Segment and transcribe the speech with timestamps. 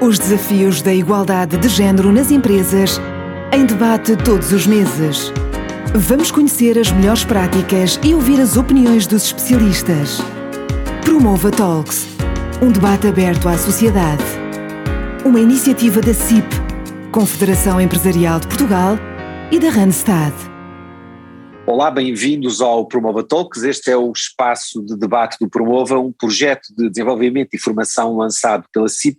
[0.00, 3.00] Os desafios da igualdade de género nas empresas
[3.52, 5.32] em debate todos os meses.
[5.92, 10.18] Vamos conhecer as melhores práticas e ouvir as opiniões dos especialistas.
[11.04, 12.06] Promova Talks,
[12.62, 14.22] um debate aberto à sociedade.
[15.24, 16.46] Uma iniciativa da CIP,
[17.10, 18.96] Confederação Empresarial de Portugal
[19.50, 20.32] e da Randstad.
[21.66, 23.64] Olá, bem-vindos ao Promova Talks.
[23.64, 28.64] Este é o espaço de debate do Promova, um projeto de desenvolvimento e formação lançado
[28.72, 29.18] pela CIP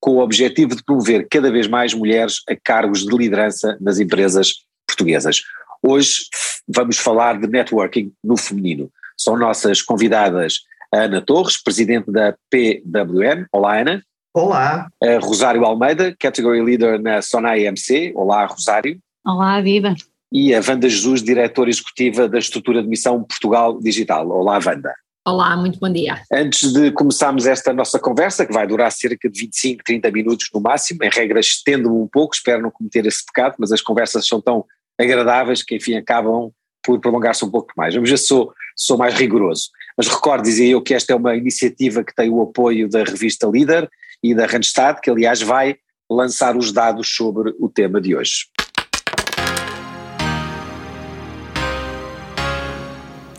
[0.00, 4.54] com o objetivo de promover cada vez mais mulheres a cargos de liderança nas empresas
[4.86, 5.42] portuguesas.
[5.82, 6.22] Hoje
[6.66, 8.90] vamos falar de networking no feminino.
[9.16, 10.60] São nossas convidadas
[10.92, 13.46] a Ana Torres, presidente da PWM.
[13.52, 14.02] Olá, Ana.
[14.34, 14.88] Olá.
[15.02, 18.12] A Rosário Almeida, Category Leader na Sonai EMC.
[18.14, 18.98] Olá, Rosário.
[19.24, 19.94] Olá, Viva.
[20.32, 24.28] E a Wanda Jesus, diretora executiva da estrutura de missão Portugal Digital.
[24.28, 24.94] Olá, Wanda.
[25.26, 26.22] Olá, muito bom dia.
[26.32, 30.60] Antes de começarmos esta nossa conversa, que vai durar cerca de 25, 30 minutos no
[30.60, 34.40] máximo, em regra estendo-me um pouco, espero não cometer esse pecado, mas as conversas são
[34.40, 34.64] tão
[34.96, 37.92] agradáveis que enfim acabam por prolongar-se um pouco mais.
[37.92, 39.70] Vamos ver se sou, sou mais rigoroso.
[39.96, 43.48] Mas recordo, dizia eu, que esta é uma iniciativa que tem o apoio da revista
[43.48, 43.90] Líder
[44.22, 45.74] e da Randstad, que aliás vai
[46.08, 48.46] lançar os dados sobre o tema de hoje.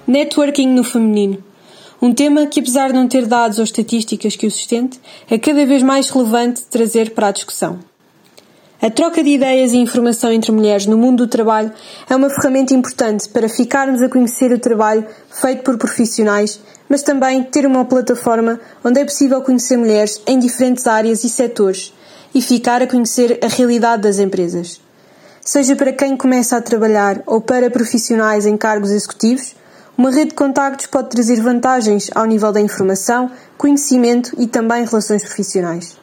[0.05, 1.46] Networking no feminino.
[1.99, 5.65] Um tema que, apesar de não ter dados ou estatísticas que o sustente, é cada
[5.65, 7.79] vez mais relevante trazer para a discussão.
[8.79, 11.71] A troca de ideias e informação entre mulheres no mundo do trabalho
[12.07, 17.41] é uma ferramenta importante para ficarmos a conhecer o trabalho feito por profissionais, mas também
[17.41, 21.91] ter uma plataforma onde é possível conhecer mulheres em diferentes áreas e setores
[22.35, 24.79] e ficar a conhecer a realidade das empresas.
[25.41, 29.55] Seja para quem começa a trabalhar ou para profissionais em cargos executivos,
[29.97, 35.23] uma rede de contactos pode trazer vantagens ao nível da informação, conhecimento e também relações
[35.23, 35.97] profissionais.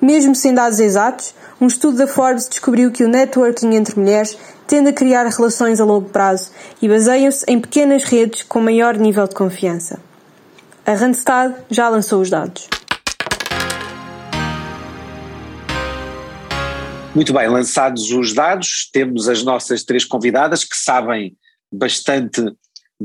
[0.00, 4.36] Mesmo sem dados exatos, um estudo da Forbes descobriu que o networking entre mulheres
[4.66, 6.50] tende a criar relações a longo prazo
[6.82, 9.98] e baseiam-se em pequenas redes com maior nível de confiança.
[10.84, 12.68] A Randstad já lançou os dados.
[17.14, 21.34] Muito bem, lançados os dados, temos as nossas três convidadas que sabem
[21.72, 22.42] bastante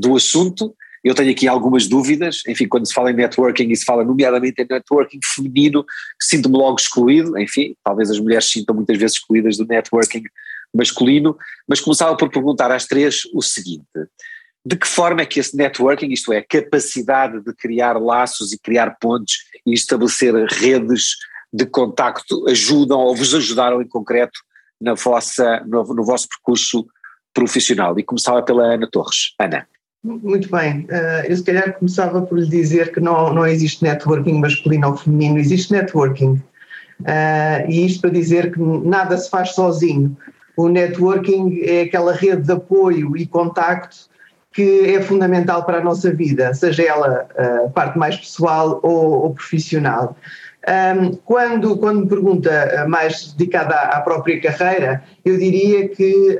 [0.00, 0.74] do assunto.
[1.02, 4.60] Eu tenho aqui algumas dúvidas, enfim, quando se fala em networking e se fala nomeadamente
[4.60, 5.84] em networking feminino,
[6.20, 10.24] sinto-me logo excluído, enfim, talvez as mulheres sintam muitas vezes excluídas do networking
[10.74, 13.86] masculino, mas começava por perguntar às três o seguinte,
[14.64, 18.58] de que forma é que esse networking, isto é, a capacidade de criar laços e
[18.58, 21.16] criar pontes e estabelecer redes
[21.52, 24.38] de contacto ajudam ou vos ajudaram em concreto
[24.80, 26.86] na vossa, no, no vosso percurso
[27.32, 27.98] profissional?
[27.98, 29.34] E começava pela Ana Torres.
[29.38, 29.66] Ana.
[30.02, 34.40] Muito bem, uh, eu se calhar começava por lhe dizer que não, não existe networking
[34.40, 36.42] masculino ou feminino, existe networking.
[37.00, 40.16] Uh, e isto para dizer que nada se faz sozinho.
[40.56, 44.08] O networking é aquela rede de apoio e contacto
[44.52, 49.34] que é fundamental para a nossa vida, seja ela uh, parte mais pessoal ou, ou
[49.34, 50.16] profissional.
[50.68, 56.38] Um, quando, quando me pergunta eh, mais dedicada à, à, própria carreira, eu diria que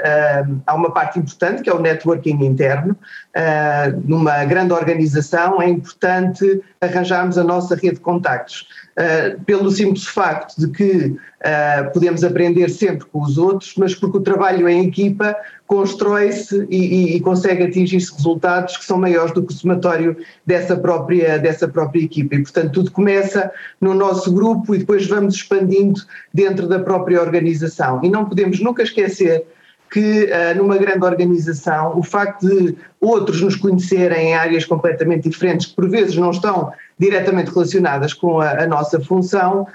[0.48, 2.96] um, há uma parte importante que é o networking interno.
[3.36, 8.66] Uh, numa grande organização é importante arranjarmos a nossa rede de contactos.
[8.98, 14.18] Uh, pelo simples facto de que uh, podemos aprender sempre com os outros, mas porque
[14.18, 15.36] o trabalho em equipa
[15.70, 20.76] constrói-se e, e, e, consegue atingir-se resultados que são maiores do que o somatório dessa
[20.76, 22.34] própria, dessa própria equipa.
[22.34, 26.00] E, portanto, tudo começa no nosso grupo e depois vamos expandindo
[26.34, 28.00] dentro da própria organização.
[28.02, 29.44] E não podemos nunca esquecer
[29.90, 35.66] que uh, numa grande organização o facto de outros nos conhecerem em áreas completamente diferentes,
[35.66, 39.66] que por vezes não estão diretamente relacionadas com a, a nossa função,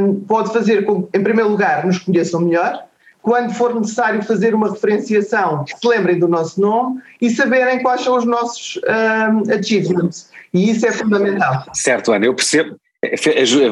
[0.00, 2.84] um, pode fazer com que, em primeiro lugar, nos conheçam melhor,
[3.22, 8.16] quando for necessário fazer uma referenciação, se lembrem do nosso nome e saberem quais são
[8.16, 10.30] os nossos um, achievements.
[10.54, 11.64] E isso é fundamental.
[11.74, 12.76] Certo, Ana, eu percebo.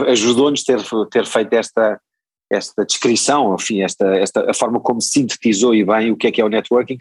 [0.08, 0.78] Ajudou-nos ter,
[1.10, 1.98] ter feito esta,
[2.50, 6.40] esta descrição, enfim, esta, esta, a forma como sintetizou e bem o que é que
[6.40, 6.98] é o networking,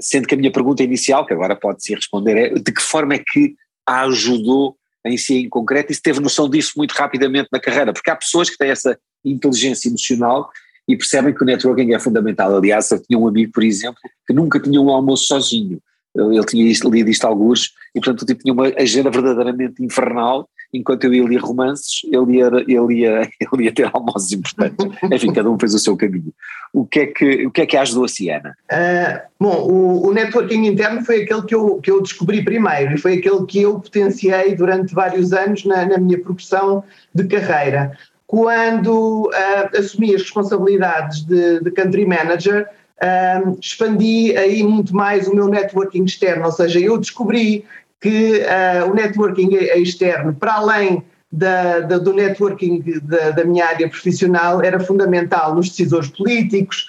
[0.00, 3.18] sendo que a minha pergunta inicial, que agora pode-se responder, é de que forma é
[3.18, 3.54] que
[3.86, 7.92] a ajudou em si em concreto e se teve noção disso muito rapidamente na carreira,
[7.92, 10.50] porque há pessoas que têm essa inteligência emocional
[10.88, 12.56] e percebem que o networking é fundamental.
[12.56, 15.78] Aliás, eu tinha um amigo, por exemplo, que nunca tinha um almoço sozinho.
[16.16, 20.48] Ele tinha lido isto alguns e, portanto, tipo, tinha uma agenda verdadeiramente infernal.
[20.72, 24.86] Enquanto eu ia ler romances, ele ia, ele ia, ele ia ter almoços importantes.
[25.02, 26.32] Enfim, cada um fez o seu caminho.
[26.72, 28.54] O que é que, o que, é que ajudou a Siena?
[28.70, 32.98] Uh, bom, o, o, networking interno foi aquele que eu, que eu descobri primeiro e
[32.98, 36.84] foi aquele que eu potenciei durante vários anos na, na minha progressão
[37.14, 37.96] de carreira
[38.28, 42.68] quando uh, assumi as responsabilidades de, de country manager,
[43.02, 47.64] uh, expandi aí muito mais o meu networking externo, ou seja, eu descobri
[48.00, 53.88] que uh, o networking externo, para além da, da, do networking da, da, minha área
[53.88, 56.86] profissional, era fundamental nos decisores políticos,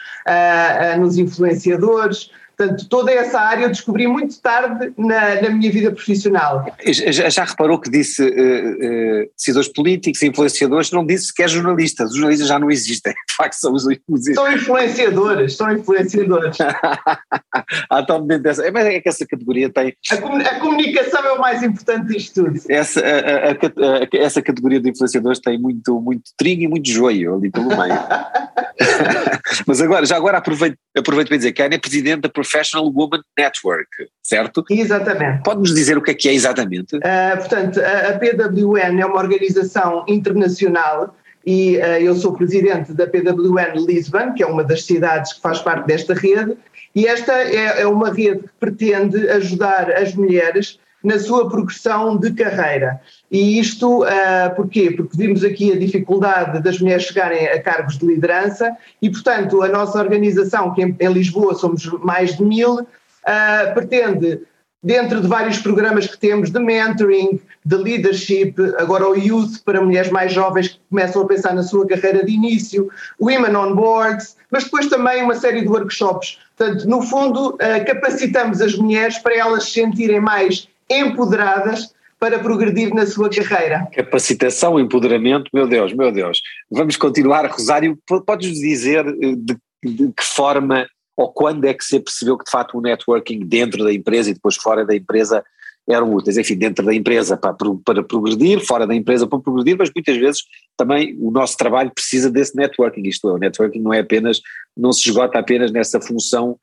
[0.97, 6.65] nos influenciadores, Portanto, toda essa área eu descobri muito tarde na, na minha vida profissional.
[6.85, 12.03] Já, já reparou que disse uh, uh, decisores políticos, influenciadores, não disse que é jornalista,
[12.03, 14.25] os jornalistas já não existem, de facto são os, os...
[14.33, 16.57] São influenciadores, são influenciadores.
[17.89, 19.95] Há talmente essa, é, é que essa categoria tem…
[20.11, 22.59] A, a, comunicação é o mais importante disto tudo.
[22.67, 27.49] Essa, a, a, essa categoria de influenciadores tem muito, muito trigo e muito joio ali
[27.49, 27.99] pelo meio.
[29.67, 32.91] Mas agora, já agora aproveito, aproveito para dizer que a Ana é presidente da Professional
[32.93, 33.89] Woman Network,
[34.23, 34.63] certo?
[34.69, 35.43] Exatamente.
[35.43, 36.95] Pode-nos dizer o que é que é exatamente?
[36.95, 41.15] Uh, portanto, a, PWN é uma organização internacional
[41.45, 45.59] e uh, eu sou presidente da PWN Lisbon, que é uma das cidades que faz
[45.59, 46.57] parte desta rede,
[46.95, 52.31] e esta é, é uma rede que pretende ajudar as mulheres na sua progressão de
[52.31, 52.99] carreira.
[53.31, 54.91] E isto uh, porquê?
[54.91, 59.67] Porque vimos aqui a dificuldade das mulheres chegarem a cargos de liderança e, portanto, a
[59.67, 64.41] nossa organização, que em, em Lisboa somos mais de mil, uh, pretende,
[64.83, 70.09] dentro de vários programas que temos de mentoring, de leadership, agora o youth para mulheres
[70.09, 74.63] mais jovens que começam a pensar na sua carreira de início, women on boards, mas
[74.63, 76.39] depois também uma série de workshops.
[76.57, 82.93] Portanto, no fundo, uh, capacitamos as mulheres para elas se sentirem mais empoderadas para progredir
[82.93, 83.87] na sua carreira.
[83.93, 86.41] Capacitação, empoderamento, meu Deus, meu Deus.
[86.69, 91.99] Vamos continuar, Rosário, podes dizer eh, de, de, que forma ou quando é que se
[91.99, 95.43] percebeu que de facto o networking dentro da empresa e depois fora da empresa
[95.87, 99.89] eram úteis, enfim, dentro da empresa para, para progredir, fora da empresa para progredir, mas
[99.93, 100.43] muitas vezes
[100.77, 104.39] também o nosso trabalho precisa desse networking, isto é, o networking não é apenas,
[104.77, 106.57] não se esgota apenas nessa função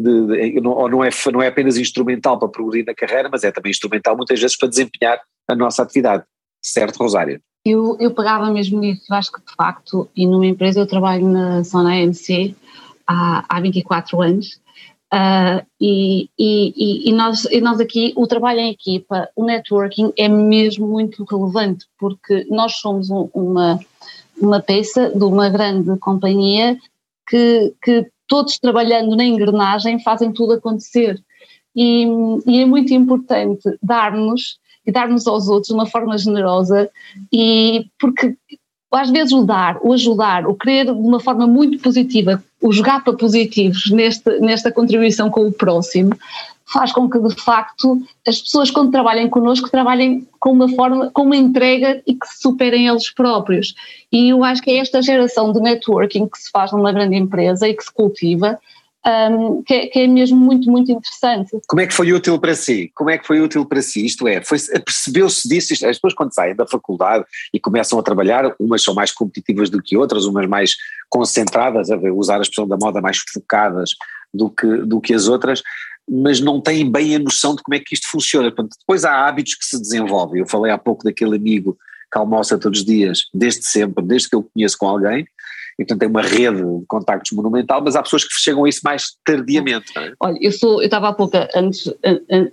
[0.00, 3.52] de, de, não, não, é, não é apenas instrumental para progredir na carreira, mas é
[3.52, 6.24] também instrumental muitas vezes para desempenhar a nossa atividade.
[6.62, 7.40] Certo, Rosário?
[7.64, 11.28] Eu, eu pegava mesmo nisso, eu acho que de facto, e numa empresa eu trabalho
[11.28, 12.54] na zona ANC
[13.06, 14.58] há, há 24 anos,
[15.12, 20.28] uh, e, e, e, nós, e nós aqui, o trabalho em equipa, o networking é
[20.28, 23.78] mesmo muito relevante, porque nós somos um, uma,
[24.40, 26.78] uma peça de uma grande companhia
[27.28, 31.20] que, que todos trabalhando na engrenagem fazem tudo acontecer.
[31.74, 32.06] E,
[32.46, 36.88] e é muito importante darmos e darmos aos outros de uma forma generosa
[37.32, 38.36] e porque
[38.92, 43.04] às vezes o dar, o ajudar, o querer de uma forma muito positiva, o jogar
[43.04, 46.10] para positivos neste, nesta contribuição com o próximo,
[46.72, 51.22] faz com que de facto as pessoas quando trabalhem connosco trabalhem com uma forma, com
[51.22, 53.74] uma entrega e que se superem eles próprios.
[54.12, 57.68] E eu acho que é esta geração de networking que se faz numa grande empresa
[57.68, 58.58] e que se cultiva
[59.06, 61.58] um, que, é, que, é mesmo muito, muito interessante.
[61.66, 62.92] Como é que foi útil para si?
[62.94, 64.04] Como é que foi útil para si?
[64.04, 64.40] Isto é,
[64.84, 65.72] percebeu-se disso?
[65.72, 69.70] Isto, as pessoas quando saem da faculdade e começam a trabalhar, umas são mais competitivas
[69.70, 70.76] do que outras, umas mais
[71.08, 73.90] concentradas, a usar a expressão da moda, mais focadas
[74.32, 75.62] do que, do que as outras,
[76.10, 78.50] mas não têm bem a noção de como é que isto funciona.
[78.50, 80.40] Portanto, depois há hábitos que se desenvolvem.
[80.40, 81.78] Eu falei há pouco daquele amigo
[82.12, 85.24] que almoça todos os dias, desde sempre, desde que eu conheço com alguém,
[85.78, 88.80] e portanto tem uma rede de contactos monumental, mas há pessoas que chegam a isso
[88.82, 89.96] mais tardiamente.
[89.96, 90.12] É?
[90.18, 91.84] Olha, eu sou, eu estava há pouco, antes,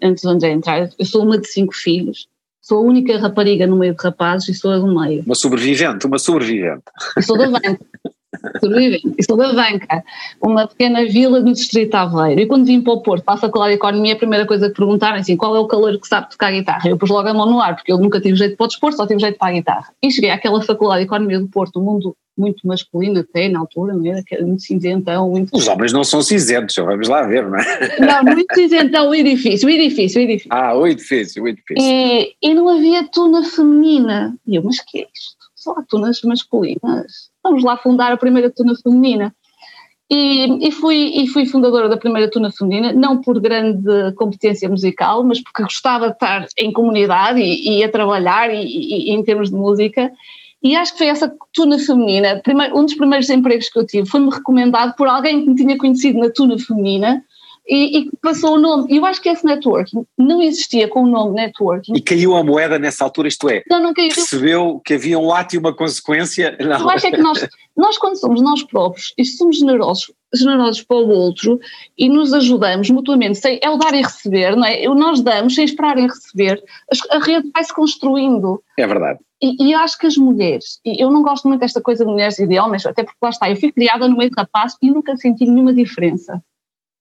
[0.02, 2.28] antes de André entrar, eu sou uma de cinco filhos,
[2.62, 5.24] sou a única rapariga no meio de rapazes e sou a do meio.
[5.26, 6.84] Uma sobrevivente, uma sobrevivente.
[7.16, 7.80] Eu sou da banca.
[8.60, 9.13] sobrevivente.
[9.18, 10.04] E sou da banca,
[10.42, 12.42] uma pequena vila no distrito de Aveiro.
[12.42, 14.75] E quando vim para o Porto, para a Faculdade de Economia, a primeira coisa que
[14.75, 16.89] perguntaram é assim, qual é o calor que sabe tocar guitarra?
[16.89, 18.98] Eu pus logo a mão no ar, porque eu nunca tive jeito para o desporto,
[18.98, 19.88] só tive jeito para a guitarra.
[20.01, 23.94] E cheguei àquela Faculdade de Economia do Porto, um mundo muito masculino até na altura,
[23.94, 24.24] não era?
[24.42, 25.30] Muito cinzentão.
[25.30, 25.56] Muito...
[25.56, 28.00] Os homens não são cinzentos, vamos lá ver, não é?
[28.00, 30.50] Não, muito cinzentão, o edifício, o edifício, o edifício.
[30.54, 31.84] Ah, o edifício, o edifício.
[31.84, 34.36] E, e não havia tuna feminina.
[34.46, 35.38] E eu, mas que é isto?
[35.56, 37.32] Só há tunas masculinas.
[37.48, 39.34] Vamos lá fundar a primeira tuna feminina.
[40.10, 45.24] E, e, fui, e fui fundadora da primeira tuna feminina, não por grande competência musical,
[45.24, 49.50] mas porque gostava de estar em comunidade e, e a trabalhar e, e, em termos
[49.50, 50.12] de música
[50.62, 52.42] e acho que foi essa tuna feminina.
[52.44, 55.77] Primeiro, um dos primeiros empregos que eu tive foi-me recomendado por alguém que me tinha
[55.77, 57.24] conhecido na tuna feminina
[57.68, 58.88] e, e passou o nome.
[58.90, 61.94] E eu acho que esse networking não existia com o nome networking.
[61.96, 64.10] E caiu a moeda nessa altura, isto é, não, não caiu.
[64.10, 66.56] percebeu que havia um ato e uma consequência?
[66.68, 66.80] Não.
[66.80, 70.98] Eu acho é que nós, nós quando somos nós próprios e somos generosos, generosos para
[70.98, 71.60] o outro
[71.98, 74.84] e nos ajudamos mutuamente, sem, é o dar e receber, não é?
[74.88, 76.62] Nós damos sem esperar em receber,
[77.12, 78.62] a rede vai se construindo.
[78.78, 79.20] É verdade.
[79.42, 82.40] E, e acho que as mulheres, e eu não gosto muito desta coisa de mulheres
[82.40, 84.90] e de homens, até porque lá está, eu fui criada no meio de rapaz e
[84.90, 86.42] nunca senti nenhuma diferença.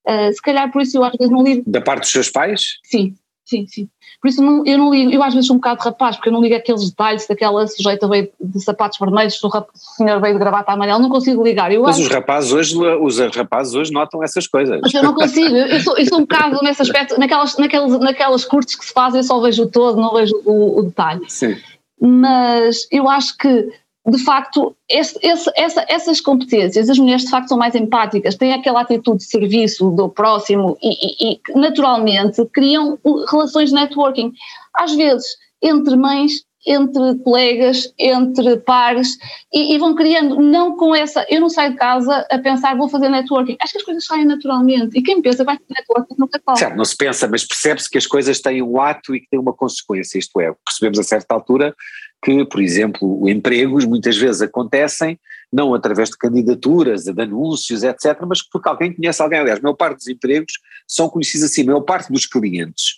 [0.06, 1.64] Uh, se calhar por isso eu às vezes não ligo.
[1.66, 2.78] Da parte dos seus pais?
[2.84, 3.88] Sim, sim, sim.
[4.20, 6.32] Por isso não, eu não ligo, eu às vezes sou um bocado rapaz, porque eu
[6.32, 10.20] não ligo aqueles detalhes daquela sujeita veio de sapatos vermelhos, se o, rap, o senhor
[10.20, 11.70] veio de gravata amarela, não consigo ligar.
[11.72, 14.80] Eu mas acho, os rapazes, hoje, os rapazes hoje notam essas coisas.
[14.80, 18.44] Mas eu não consigo, eu sou, eu sou um bocado nesse aspecto, naquelas, naquelas, naquelas
[18.44, 21.24] curtes que se fazem eu só vejo o todo, não vejo o, o detalhe.
[21.28, 21.56] Sim.
[22.00, 23.68] Mas eu acho que
[24.08, 28.52] de facto, esse, esse, essa, essas competências, as mulheres de facto são mais empáticas, têm
[28.52, 32.98] aquela atitude de serviço do próximo e, e, e naturalmente criam
[33.28, 34.32] relações de networking.
[34.74, 35.26] Às vezes,
[35.60, 39.16] entre mães, entre colegas, entre pares,
[39.52, 42.88] e, e, vão criando, não com essa, eu não saio de casa a pensar vou
[42.88, 46.40] fazer networking, acho que as coisas saem naturalmente, e quem pensa vai fazer networking nunca
[46.44, 46.58] fala.
[46.58, 49.38] Certo, não se pensa, mas percebe-se que as coisas têm um ato e que têm
[49.38, 51.74] uma consequência, isto é, percebemos a certa altura
[52.22, 55.18] que, por exemplo, empregos muitas vezes acontecem
[55.52, 59.38] não através de candidaturas, de anúncios, etc., mas porque alguém conhece alguém.
[59.38, 60.52] Aliás, a maior parte dos empregos
[60.86, 62.96] são conhecidos assim, a maior parte dos clientes,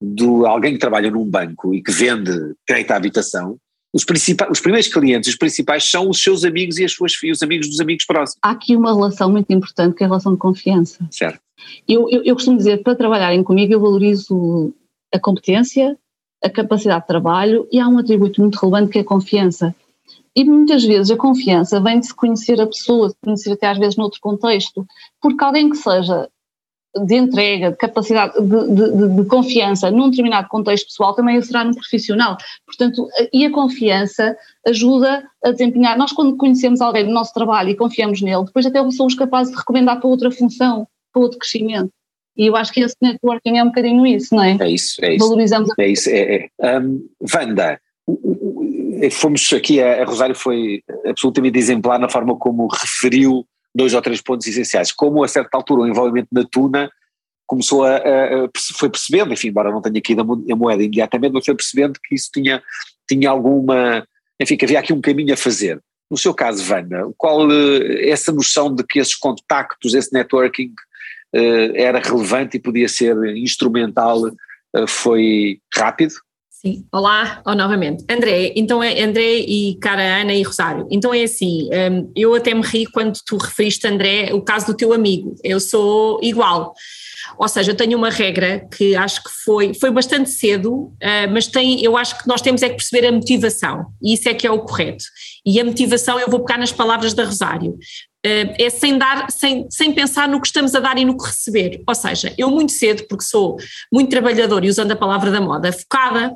[0.00, 3.58] de alguém que trabalha num banco e que vende crédito à habitação,
[3.92, 4.04] os,
[4.50, 7.68] os primeiros clientes, os principais, são os seus amigos e, as suas, e os amigos
[7.68, 8.38] dos amigos próximos.
[8.42, 11.06] Há aqui uma relação muito importante que é a relação de confiança.
[11.10, 11.40] Certo.
[11.86, 14.72] Eu, eu, eu costumo dizer, para trabalharem comigo, eu valorizo
[15.12, 15.98] a competência,
[16.42, 19.74] a capacidade de trabalho e há um atributo muito relevante que é a confiança.
[20.34, 23.78] E muitas vezes a confiança vem de se conhecer a pessoa, de conhecer até às
[23.78, 24.86] vezes noutro contexto,
[25.20, 26.28] porque alguém que seja
[26.94, 31.62] de entrega, de capacidade de, de, de, confiança num determinado contexto pessoal também o será
[31.62, 32.36] no profissional.
[32.66, 35.96] Portanto, e a confiança ajuda a desempenhar.
[35.96, 39.58] Nós, quando conhecemos alguém do nosso trabalho e confiamos nele, depois até somos capazes de
[39.58, 41.90] recomendar para outra função, para outro crescimento.
[42.36, 44.56] E eu acho que esse networking é um bocadinho isso, não é?
[44.60, 45.24] É isso, é isso.
[45.24, 45.74] Valorizamos a...
[45.78, 46.48] É isso, é.
[46.60, 46.78] é.
[46.78, 47.80] Um, Wanda,
[49.12, 54.20] fomos aqui, a, a Rosário foi absolutamente exemplar na forma como referiu dois ou três
[54.20, 54.92] pontos essenciais.
[54.92, 56.90] Como a certa altura o envolvimento na Tuna
[57.46, 58.48] começou a, a, a,
[58.78, 62.30] foi percebendo, enfim, embora não tenha aqui a moeda imediatamente, mas foi percebendo que isso
[62.32, 62.62] tinha,
[63.08, 64.06] tinha alguma,
[64.40, 65.80] enfim, que havia aqui um caminho a fazer.
[66.10, 70.72] No seu caso, Vanda, qual eh, essa noção de que esses contactos, esse networking
[71.34, 76.14] uh, era relevante e podia ser instrumental, uh, foi rápido?
[76.60, 78.04] Sim, olá, oh, novamente.
[78.06, 80.86] André, então é André e cara Ana e Rosário.
[80.90, 84.76] Então é assim, um, eu até me ri quando tu referiste, André, o caso do
[84.76, 85.34] teu amigo.
[85.42, 86.74] Eu sou igual.
[87.38, 91.46] Ou seja, eu tenho uma regra que acho que foi, foi bastante cedo, uh, mas
[91.46, 94.46] tem, eu acho que nós temos é que perceber a motivação, e isso é que
[94.46, 95.04] é o correto.
[95.46, 97.78] E a motivação, eu vou pegar nas palavras da Rosário.
[98.24, 101.26] Eh, é sem dar, sem, sem pensar no que estamos a dar e no que
[101.26, 101.82] receber.
[101.86, 103.56] Ou seja, eu muito cedo, porque sou
[103.90, 106.34] muito trabalhadora e usando a palavra da moda, focada,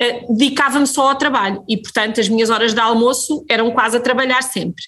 [0.00, 4.00] eh, dedicava-me só ao trabalho e, portanto, as minhas horas de almoço eram quase a
[4.00, 4.82] trabalhar sempre.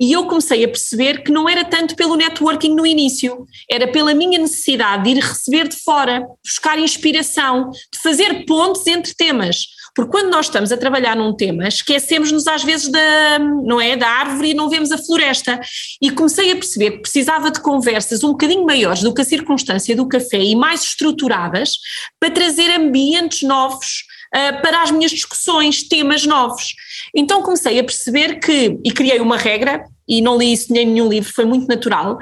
[0.00, 4.14] E eu comecei a perceber que não era tanto pelo networking no início, era pela
[4.14, 10.12] minha necessidade de ir receber de fora, buscar inspiração, de fazer pontos entre temas porque
[10.12, 14.52] quando nós estamos a trabalhar num tema, esquecemos-nos às vezes da, não é, da árvore
[14.52, 15.60] e não vemos a floresta.
[16.00, 19.94] E comecei a perceber que precisava de conversas um bocadinho maiores do que a circunstância
[19.94, 21.72] do café e mais estruturadas
[22.18, 24.04] para trazer ambientes novos
[24.34, 26.72] uh, para as minhas discussões, temas novos.
[27.14, 30.92] Então comecei a perceber que, e criei uma regra, e não li isso nem em
[30.92, 32.18] nenhum livro, foi muito natural,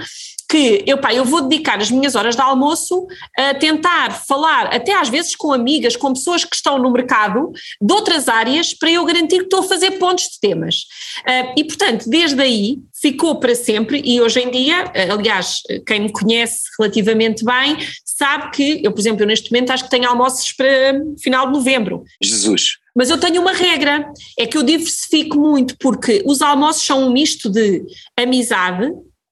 [0.48, 4.94] que eu, pá, eu vou dedicar as minhas horas de almoço a tentar falar, até
[4.94, 9.04] às vezes com amigas, com pessoas que estão no mercado de outras áreas, para eu
[9.04, 10.86] garantir que estou a fazer pontos de temas.
[11.20, 16.12] Uh, e, portanto, desde aí ficou para sempre, e hoje em dia, aliás, quem me
[16.12, 20.52] conhece relativamente bem, sabe que eu, por exemplo, eu neste momento acho que tenho almoços
[20.52, 22.02] para final de novembro.
[22.20, 22.78] Jesus.
[22.96, 27.12] Mas eu tenho uma regra, é que eu diversifico muito, porque os almoços são um
[27.12, 27.84] misto de
[28.16, 28.90] amizade,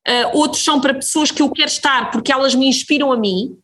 [0.09, 3.57] uh, outros são para pessoas que eu quero estar porque elas me inspiram a mim.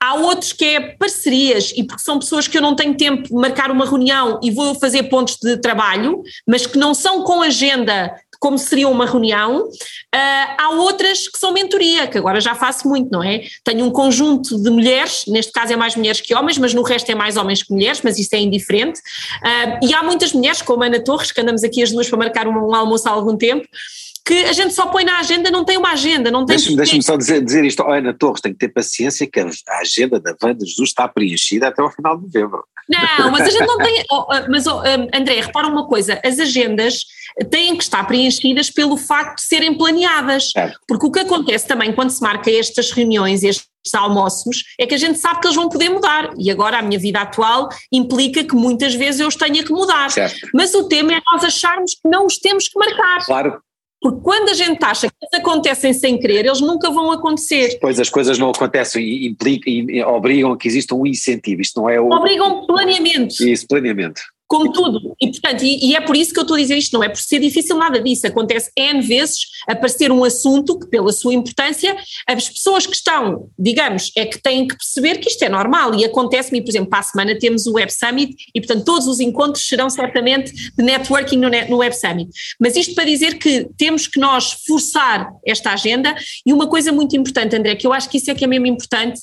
[0.00, 3.34] Há outros que é parcerias e porque são pessoas que eu não tenho tempo de
[3.34, 8.14] marcar uma reunião e vou fazer pontos de trabalho, mas que não são com agenda
[8.38, 9.64] como seria uma reunião.
[9.64, 13.42] Uh, há outras que são mentoria, que agora já faço muito, não é?
[13.64, 17.10] Tenho um conjunto de mulheres, neste caso é mais mulheres que homens, mas no resto
[17.10, 19.00] é mais homens que mulheres, mas isso é indiferente.
[19.00, 22.46] Uh, e há muitas mulheres, como Ana Torres, que andamos aqui as duas para marcar
[22.46, 23.66] um, um almoço há algum tempo,
[24.28, 26.54] que a gente só põe na agenda, não tem uma agenda, não tem.
[26.54, 29.48] Deixa-me deixa só dizer, dizer isto, oh, Ana Torres, tem que ter paciência que a,
[29.80, 32.62] agenda da Wanda Jesus está preenchida até ao final de novembro.
[32.90, 34.04] Não, mas a gente não tem.
[34.12, 34.82] Oh, oh mas, oh,
[35.14, 37.06] André, repara uma coisa: as agendas
[37.50, 40.52] têm que estar preenchidas pelo facto de serem planeadas.
[40.86, 44.98] Porque o que acontece também quando se marca estas reuniões, estes almoços, é que a
[44.98, 46.34] gente sabe que eles vão poder mudar.
[46.36, 50.10] E agora a minha vida atual implica que muitas vezes eu os tenha que mudar.
[50.10, 50.48] Certo.
[50.52, 53.24] Mas o tema é nós acharmos que não os temos que marcar.
[53.24, 53.62] Claro.
[54.00, 57.78] Porque quando a gente acha que eles acontecem sem querer, eles nunca vão acontecer.
[57.80, 61.60] Pois as coisas não acontecem e, implicam, e obrigam a que exista um incentivo.
[61.60, 62.08] Isto não é o.
[62.08, 63.42] Obrigam planeamento.
[63.42, 65.14] Isso, planeamento como tudo.
[65.20, 67.08] E, portanto, e, e, é por isso que eu estou a dizer isto, não é
[67.08, 68.26] por ser difícil nada disso.
[68.26, 71.94] Acontece N vezes aparecer um assunto que, pela sua importância,
[72.26, 75.94] as pessoas que estão, digamos, é que têm que perceber que isto é normal.
[75.94, 79.20] E acontece-me, por exemplo, para a semana temos o Web Summit e, portanto, todos os
[79.20, 82.30] encontros serão certamente de networking no, no Web Summit.
[82.58, 86.14] Mas isto para dizer que temos que nós forçar esta agenda
[86.46, 88.66] e uma coisa muito importante, André, que eu acho que isso é que é mesmo
[88.66, 89.20] importante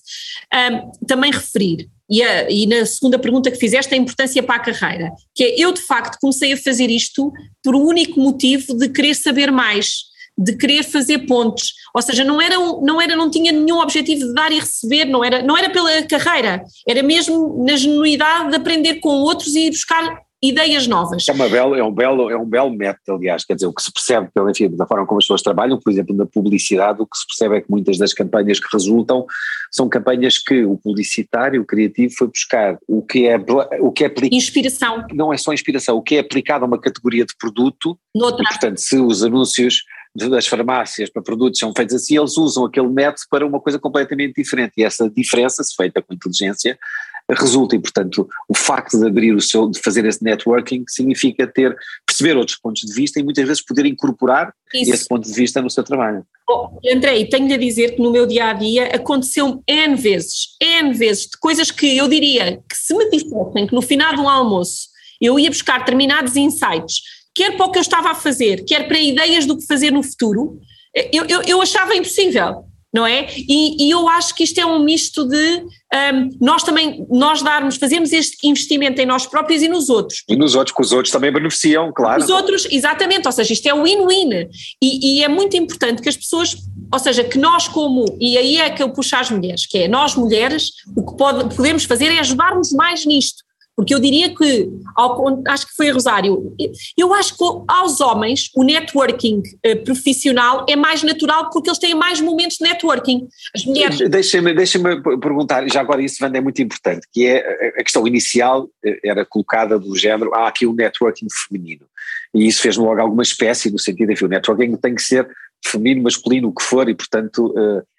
[0.54, 4.60] um, também referir e, a, e, na segunda pergunta que fizeste, a importância para a
[4.60, 7.32] carreira, que é eu de facto comecei a fazer isto
[7.64, 10.04] por um único motivo de querer saber mais,
[10.38, 14.34] de querer fazer pontos, ou seja, não era, não era, não tinha nenhum objetivo de
[14.34, 18.96] dar e receber, não era, não era pela carreira, era mesmo na genuidade de aprender
[18.96, 21.28] com outros e buscar ideias novas.
[21.28, 23.82] É, uma bela, é, um belo, é um belo método, aliás, quer dizer, o que
[23.82, 27.06] se percebe pela, enfim, da forma como as pessoas trabalham, por exemplo, na publicidade, o
[27.06, 29.26] que se percebe é que muitas das campanhas que resultam
[29.72, 33.38] são campanhas que o publicitário, o criativo, foi buscar o que é,
[33.80, 35.06] o que é Inspiração.
[35.14, 37.98] Não é só inspiração, o que é aplicado a uma categoria de produto.
[38.14, 38.44] Noutra.
[38.44, 39.84] E, portanto, se os anúncios
[40.16, 44.36] das farmácias para produtos são feitos assim, eles usam aquele método para uma coisa completamente
[44.36, 44.74] diferente.
[44.78, 46.78] E essa diferença, se feita com inteligência,
[47.34, 51.76] resulta e, portanto, o facto de abrir o seu, de fazer esse networking significa ter,
[52.06, 54.94] perceber outros pontos de vista e muitas vezes poder incorporar Isso.
[54.94, 56.24] esse ponto de vista no seu trabalho.
[56.48, 60.94] Oh, Andrei, tenho-lhe a dizer que no meu dia a dia aconteceu N vezes, N
[60.94, 64.30] vezes, de coisas que eu diria que se me dissessem que no final de um
[64.30, 64.90] almoço
[65.20, 67.02] eu ia buscar determinados insights,
[67.34, 70.04] quer para o que eu estava a fazer, quer para ideias do que fazer no
[70.04, 70.60] futuro,
[71.12, 73.28] eu, eu, eu achava impossível não é?
[73.36, 77.76] E, e, eu acho que isto é um misto de um, nós também, nós darmos,
[77.76, 80.24] fazermos este investimento em nós próprios e nos outros.
[80.30, 82.24] E nos outros, que os outros também beneficiam, claro.
[82.24, 84.48] Os outros, exatamente, ou seja, isto é win-win.
[84.82, 86.56] E, e, é muito importante que as pessoas,
[86.90, 89.88] ou seja, que nós como, e aí é que eu puxo às mulheres, que é
[89.90, 93.44] nós mulheres, o que pode, podemos fazer é ajudarmos mais nisto.
[93.76, 96.56] Porque eu diria que, ao, acho que foi a Rosário,
[96.98, 101.94] eu acho que aos homens o networking uh, profissional é mais natural porque eles têm
[101.94, 103.28] mais momentos de networking.
[103.54, 104.00] As mulheres.
[104.10, 104.80] Deixa-me deixa
[105.20, 109.26] perguntar, já agora isso, Wanda, é muito importante, que é a questão inicial eh, era
[109.26, 111.86] colocada do género, há aqui um networking feminino.
[112.34, 115.28] E isso fez-me logo alguma espécie, no sentido de que o networking tem que ser
[115.66, 117.54] feminino, masculino, o que for, e portanto,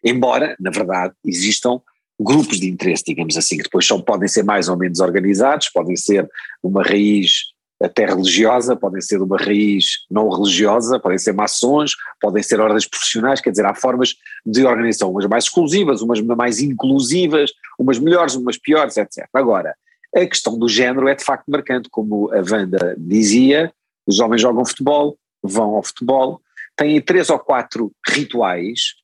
[0.05, 1.81] embora, na verdade, existam
[2.19, 5.97] grupos de interesse, digamos assim, que depois são, podem ser mais ou menos organizados, podem
[5.97, 6.29] ser
[6.63, 12.59] uma raiz até religiosa, podem ser uma raiz não religiosa, podem ser maçons, podem ser
[12.59, 14.15] ordens profissionais, quer dizer, há formas
[14.47, 19.29] de organização, umas mais exclusivas, umas mais inclusivas, umas melhores, umas piores, etc.
[19.35, 19.75] Agora,
[20.15, 23.71] a questão do género é de facto marcante, como a Wanda dizia,
[24.07, 26.41] os homens jogam futebol, vão ao futebol,
[26.77, 28.95] têm três ou quatro rituais,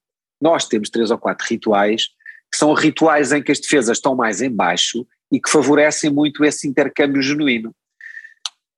[0.41, 2.09] nós temos três ou quatro rituais
[2.53, 6.45] que são rituais em que as defesas estão mais em baixo e que favorecem muito
[6.45, 7.75] esse intercâmbio genuíno.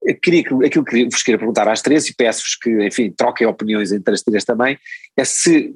[0.07, 4.23] Aquilo que vos queria perguntar às três, e peço-vos que, enfim, troquem opiniões entre as
[4.23, 4.79] três também,
[5.17, 5.73] é se,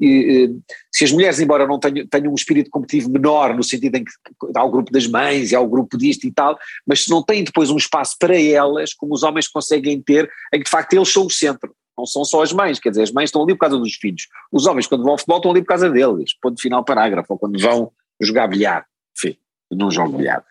[0.93, 4.13] se as mulheres, embora não tenham, tenham um espírito competitivo menor, no sentido em que
[4.55, 7.23] há o grupo das mães e há o grupo disto e tal, mas se não
[7.23, 10.93] têm depois um espaço para elas, como os homens conseguem ter, em que de facto
[10.93, 13.55] eles são o centro não são só as mães, quer dizer, as mães estão ali
[13.55, 14.29] por causa dos filhos.
[14.53, 17.39] Os homens, quando vão ao futebol, estão ali por causa deles, ponto final parágrafo, ou
[17.39, 19.37] quando vão jogar bilhar, enfim,
[19.71, 20.45] não jogam bilhar.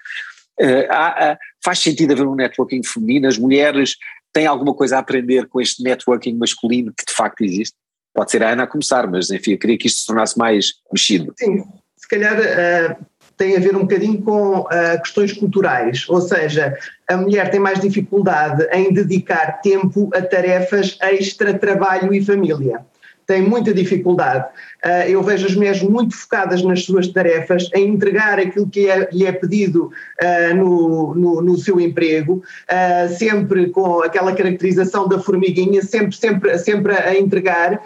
[0.59, 3.95] Uh, há, faz sentido haver um networking feminino, as mulheres
[4.33, 7.75] têm alguma coisa a aprender com este networking masculino que de facto existe?
[8.13, 10.73] Pode ser a Ana a começar, mas enfim, eu queria que isto se tornasse mais
[10.91, 11.33] mexido.
[11.37, 11.63] Sim,
[11.95, 13.05] se calhar uh,
[13.37, 14.67] tem a ver um bocadinho com uh,
[15.03, 16.75] questões culturais, ou seja,
[17.07, 22.83] a mulher tem mais dificuldade em dedicar tempo a tarefas extra trabalho e família.
[23.27, 24.45] Têm muita dificuldade.
[24.85, 29.09] Uh, eu vejo as mulheres muito focadas nas suas tarefas, em entregar aquilo que é,
[29.11, 35.19] lhe é pedido uh, no, no, no, seu emprego, uh, sempre com aquela caracterização da
[35.19, 37.81] formiguinha, sempre, sempre, sempre a entregar,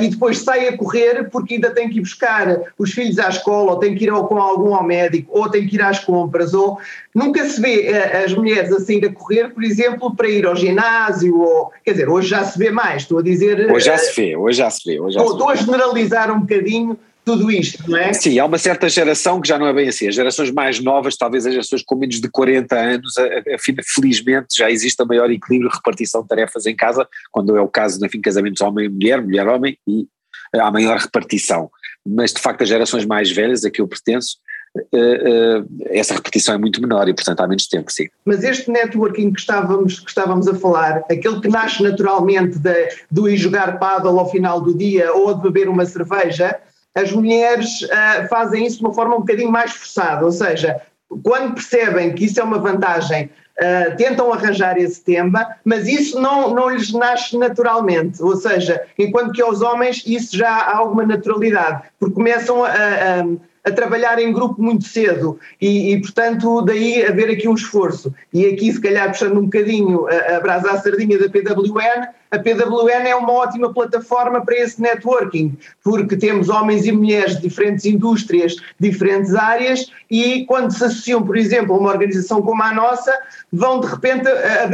[0.00, 3.72] e depois sai a correr porque ainda tem que ir buscar os filhos à escola,
[3.72, 6.52] ou tem que ir ao, com algum ao médico, ou tem que ir às compras,
[6.52, 6.78] ou
[7.14, 7.88] nunca se vê
[8.24, 12.08] as mulheres a sair a correr, por exemplo, para ir ao ginásio, ou, quer dizer,
[12.08, 13.70] hoje já se vê mais, estou a dizer...
[13.70, 14.98] Hoje já se vê, hoje já se vê.
[14.98, 18.12] Hoje já estou, a generalizar um bocadinho tudo isto, não é?
[18.12, 20.08] Sim, há uma certa geração que já não é bem assim.
[20.08, 23.14] As gerações mais novas, talvez as gerações com menos de 40 anos,
[23.94, 28.04] felizmente já existe a maior equilíbrio repartição de tarefas em casa, quando é o caso,
[28.04, 30.08] enfim, casamentos homem-mulher, mulher-homem, e
[30.56, 31.70] há maior repartição.
[32.04, 34.38] Mas de facto as gerações mais velhas, a que eu pertenço,
[35.90, 38.08] essa repetição é muito menor e, portanto, há menos tempo, sim.
[38.24, 43.28] Mas este networking que estávamos, que estávamos a falar, aquele que nasce naturalmente de, do
[43.28, 46.58] ir jogar paddle ao final do dia ou de beber uma cerveja,
[46.94, 50.80] as mulheres uh, fazem isso de uma forma um bocadinho mais forçada, ou seja,
[51.22, 56.54] quando percebem que isso é uma vantagem, uh, tentam arranjar esse tema, mas isso não,
[56.54, 61.82] não lhes nasce naturalmente, ou seja, enquanto que aos homens isso já há alguma naturalidade,
[61.98, 63.24] porque começam a, a
[63.64, 68.12] a trabalhar em grupo muito cedo e, e, portanto, daí haver aqui um esforço.
[68.32, 72.38] E aqui, se calhar, puxando um bocadinho a, a brasa à sardinha da PWN, a
[72.38, 77.84] PWN é uma ótima plataforma para esse networking, porque temos homens e mulheres de diferentes
[77.84, 83.12] indústrias, diferentes áreas, e quando se associam, por exemplo, a uma organização como a nossa,
[83.52, 84.26] vão de repente,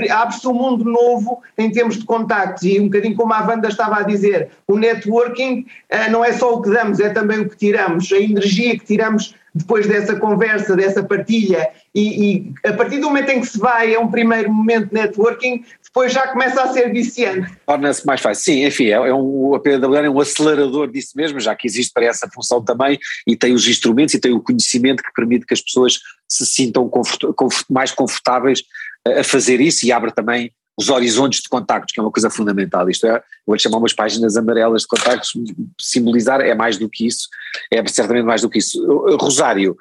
[0.08, 3.96] abre-se um mundo novo em termos de contactos, e um bocadinho como a Wanda estava
[3.96, 7.56] a dizer, o networking eh, não é só o que damos, é também o que
[7.56, 13.08] tiramos, a energia que tiramos depois dessa conversa, dessa partilha, e, e, a partir do
[13.08, 16.72] momento em que se vai a um primeiro momento de networking, depois já começa a
[16.72, 17.50] ser viciante.
[17.66, 18.44] Torna-se mais fácil.
[18.44, 21.92] Sim, enfim, é, é um, a PWR é um acelerador disso mesmo, já que existe
[21.92, 25.54] para essa função também, e tem os instrumentos e tem o conhecimento que permite que
[25.54, 25.98] as pessoas
[26.28, 28.62] se sintam confort, confort, mais confortáveis
[29.06, 32.88] a fazer isso e abre também os horizontes de contactos, que é uma coisa fundamental.
[32.88, 35.32] Isto é, vou-lhe chamar umas páginas amarelas de contactos,
[35.80, 37.28] simbolizar é mais do que isso,
[37.72, 38.80] é certamente mais do que isso.
[39.16, 39.76] Rosário,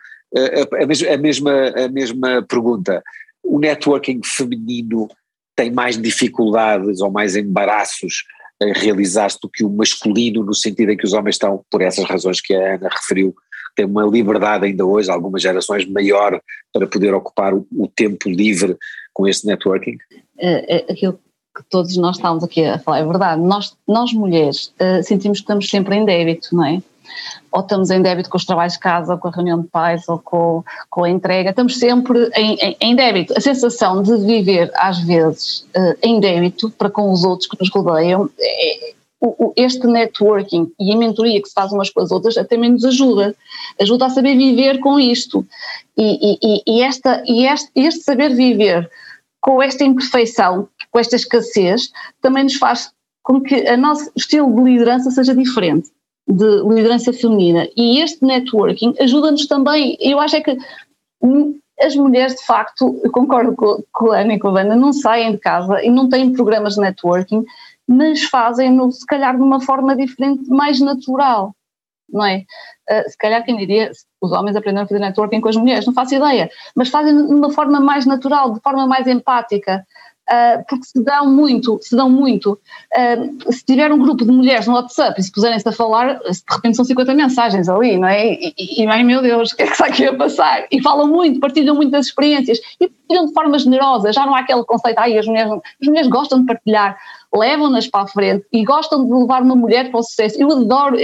[0.81, 1.51] a, mesma, a, mesma,
[1.85, 3.03] a mesma pergunta,
[3.43, 5.07] o networking feminino
[5.57, 8.23] tem mais dificuldades ou mais embaraços
[8.61, 12.05] a realizar-se do que o masculino, no sentido em que os homens estão, por essas
[12.05, 13.35] razões que a Ana referiu,
[13.75, 16.39] têm uma liberdade ainda hoje, algumas gerações maior
[16.71, 18.77] para poder ocupar o, o tempo livre
[19.13, 19.97] com este networking?
[20.37, 21.19] É, é, aquilo
[21.55, 23.41] que todos nós estamos aqui a falar é verdade.
[23.41, 26.81] Nós, nós mulheres uh, sentimos que estamos sempre em débito, não é?
[27.51, 30.07] Ou estamos em débito com os trabalhos de casa, ou com a reunião de pais,
[30.07, 33.33] ou com, com a entrega, estamos sempre em, em, em débito.
[33.37, 37.69] A sensação de viver, às vezes, uh, em débito para com os outros que nos
[37.69, 38.93] rodeiam, é,
[39.55, 43.35] este networking e a mentoria que se faz umas com as outras até menos ajuda.
[43.81, 45.45] Ajuda a saber viver com isto.
[45.97, 48.89] E, e, e, esta, e este, este saber viver
[49.41, 51.89] com esta imperfeição, com esta escassez,
[52.21, 52.91] também nos faz
[53.23, 55.89] com que o nosso estilo de liderança seja diferente,
[56.27, 57.67] de liderança feminina.
[57.75, 60.57] E este networking ajuda-nos também, eu acho é que
[61.79, 64.91] as mulheres, de facto, eu concordo com, com a Ana e com a Wanda, não
[64.91, 67.45] saem de casa e não têm programas de networking,
[67.87, 71.55] mas fazem-no, se calhar, de uma forma diferente, mais natural,
[72.11, 72.43] não é?
[72.89, 75.93] Uh, se calhar quem diria, os homens aprenderam a fazer networking com as mulheres, não
[75.93, 79.85] faço ideia, mas fazem de uma forma mais natural, de forma mais empática,
[80.29, 82.59] uh, porque se dão muito, se dão muito.
[82.95, 86.43] Uh, se tiver um grupo de mulheres no WhatsApp e se puserem-se a falar, de
[86.49, 88.33] repente são 50 mensagens ali, não é?
[88.33, 90.67] E, e, e ai meu Deus, o que é que está aqui a passar?
[90.71, 94.39] E falam muito, partilham muito das experiências e partilham de forma generosa, já não há
[94.39, 96.97] aquele conceito, ai, as mulheres, as mulheres gostam de partilhar,
[97.33, 100.41] levam-nas para a frente e gostam de levar uma mulher para o sucesso.
[100.41, 100.97] Eu adoro,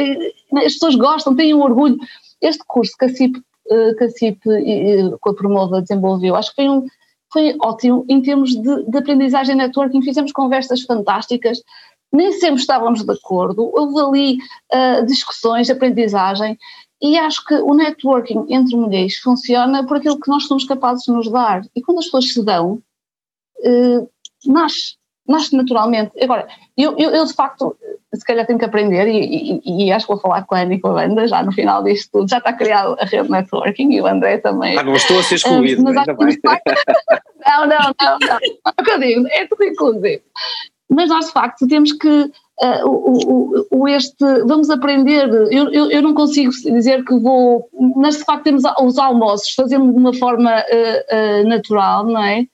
[0.58, 1.98] as pessoas gostam, têm um orgulho
[2.42, 4.40] este curso que a CIP, eh, que a CIP
[5.22, 6.86] com a Promova desenvolveu, acho que foi, um,
[7.34, 11.62] foi ótimo em termos de, de aprendizagem networking, fizemos conversas fantásticas,
[12.12, 14.38] nem sempre estávamos de acordo, houve ali
[14.72, 16.58] uh, discussões, aprendizagem,
[17.02, 21.12] e acho que o networking entre mulheres funciona por aquilo que nós somos capazes de
[21.12, 21.64] nos dar.
[21.76, 22.82] E quando as pessoas se dão,
[23.60, 24.10] uh,
[24.46, 24.96] nasce,
[25.28, 26.12] nasce naturalmente.
[26.22, 27.76] Agora, eu, eu, eu, de facto,
[28.14, 30.74] se calhar tenho que aprender e, e, e, acho que vou falar com a Ana
[30.76, 32.30] e com a Wanda já no final disto tudo.
[32.30, 34.78] Já está criado a rede networking e o André também.
[34.78, 36.38] Ah, não estou a ser excluído, um, mas ainda bem.
[37.46, 38.38] não, não, não, não.
[38.38, 40.22] É o que eu digo, é tudo inclusive.
[40.90, 46.02] Mas nós, de facto, temos que uh, o, o, este, vamos aprender, eu, eu, eu,
[46.02, 50.52] não consigo dizer que vou, mas de facto temos os almoços, fazemos de uma forma
[50.52, 52.46] uh, uh, natural, não é?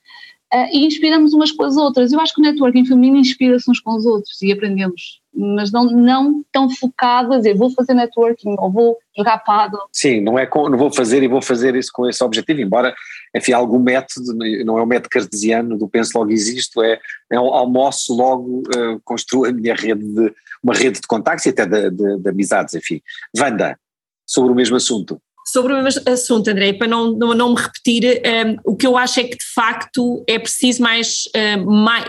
[0.53, 2.11] Uh, e inspiramos umas com as outras.
[2.11, 5.85] Eu acho que o networking feminino inspira-se uns com os outros e aprendemos, mas não,
[5.85, 9.41] não tão focado a dizer vou fazer networking ou vou jogar.
[9.91, 12.93] Sim, não é com, não vou fazer e vou fazer isso com esse objetivo, embora,
[13.35, 14.33] enfim, algum método,
[14.65, 16.99] não é o método cartesiano do penso logo existo, é,
[17.31, 20.33] é um almoço logo, uh, construo a minha rede de,
[20.63, 23.01] uma rede de contactos e até de, de, de amizades, enfim.
[23.37, 23.77] Wanda,
[24.25, 28.21] sobre o mesmo assunto sobre o mesmo assunto, André, para não, não, não me repetir,
[28.65, 31.23] um, o que eu acho é que de facto é preciso mais,
[31.57, 32.05] um, mais,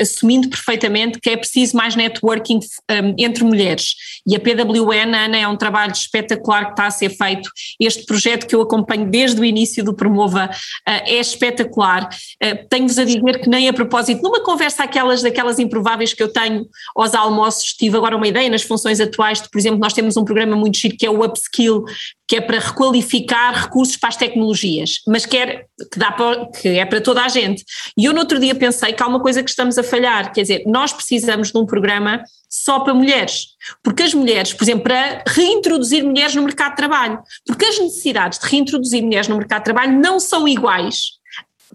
[0.00, 3.94] assumindo perfeitamente que é preciso mais networking um, entre mulheres.
[4.26, 7.50] E a PWN, Ana, é um trabalho espetacular que está a ser feito.
[7.80, 10.50] Este projeto que eu acompanho desde o início do Promova uh,
[10.86, 12.08] é espetacular.
[12.42, 16.32] Uh, Tenho-vos a dizer que nem a propósito, numa conversa aquelas, daquelas improváveis que eu
[16.32, 20.16] tenho aos almoços, tive agora uma ideia nas funções atuais, de, por exemplo, nós temos
[20.16, 21.84] um programa muito chique que é o Upskill,
[22.28, 26.68] que é para requalificar recursos para as tecnologias, mas que, é, que, dá para, que
[26.68, 27.64] é para toda a gente.
[27.96, 30.42] E eu no outro dia pensei que há uma coisa que estamos a falhar, quer
[30.42, 33.48] dizer, nós precisamos de um programa só para mulheres,
[33.82, 38.38] porque as mulheres, por exemplo, para reintroduzir mulheres no mercado de trabalho, porque as necessidades
[38.38, 41.17] de reintroduzir mulheres no mercado de trabalho não são iguais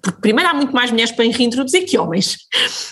[0.01, 2.37] porque primeiro há muito mais mulheres para reintroduzir que homens,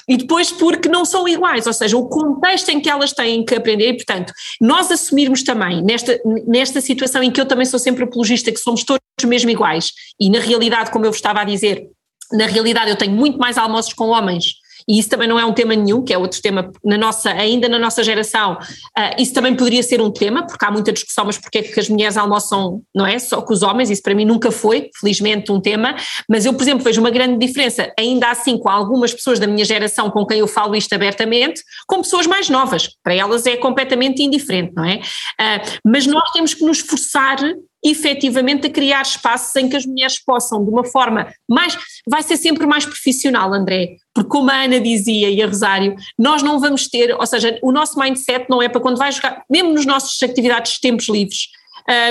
[0.07, 3.55] e depois porque não são iguais, ou seja, o contexto em que elas têm que
[3.55, 8.03] aprender, e portanto, nós assumirmos também, nesta, nesta situação em que eu também sou sempre
[8.03, 11.87] apologista, que somos todos mesmo iguais, e na realidade, como eu vos estava a dizer,
[12.31, 15.53] na realidade eu tenho muito mais almoços com homens e isso também não é um
[15.53, 19.55] tema nenhum, que é outro tema na nossa, ainda na nossa geração, uh, isso também
[19.55, 22.81] poderia ser um tema, porque há muita discussão, mas porque é que as mulheres almoçam,
[22.93, 25.95] não é, só com os homens, isso para mim nunca foi, felizmente, um tema,
[26.29, 29.65] mas eu, por exemplo, vejo uma grande diferença, ainda assim, com algumas pessoas da minha
[29.65, 34.23] geração com quem eu falo isto abertamente, com pessoas mais novas, para elas é completamente
[34.23, 34.95] indiferente, não é?
[34.95, 37.37] Uh, mas nós temos que nos esforçar
[37.83, 41.77] efetivamente a criar espaços em que as mulheres possam, de uma forma mais.
[42.07, 46.43] Vai ser sempre mais profissional, André, porque como a Ana dizia e a Rosário, nós
[46.43, 49.73] não vamos ter, ou seja, o nosso mindset não é para quando vai jogar, mesmo
[49.73, 51.47] nos nossos atividades de tempos livres.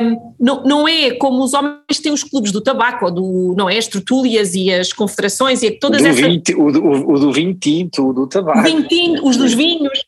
[0.03, 3.71] Um, não, não é como os homens têm os clubes do tabaco, ou do, não
[3.71, 6.21] é, as tertúlias e as confederações e todas do essas...
[6.21, 8.63] Vinho, o, do, o do vinho tinto, o do tabaco.
[8.63, 9.99] Vinho tinto, os dos vinhos,